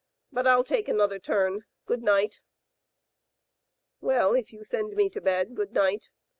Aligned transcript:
But 0.31 0.47
ril 0.47 0.63
take 0.63 0.87
another 0.89 1.19
turn. 1.19 1.63
Good 1.85 2.01
night." 2.01 2.39
"Well, 3.99 4.33
if 4.33 4.51
you 4.51 4.63
send 4.63 4.95
me 4.95 5.11
to 5.11 5.21
bed, 5.21 5.53
good 5.53 5.73
night. 5.73 6.09